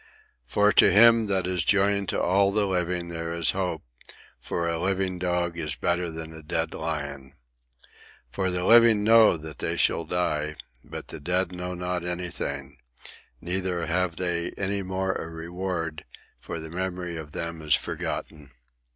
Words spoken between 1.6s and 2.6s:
joined to all